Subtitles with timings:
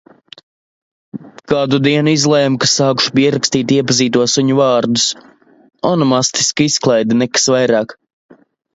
[1.51, 5.07] Kādu dienu izlēmu, ka sākšu pierakstīt iepazīto suņu vārdus.
[5.95, 8.01] Onomastiska izklaide, nekas vairāk.